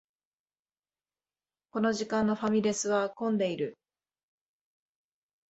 [1.69, 3.77] この時間のファミレスは混んでいる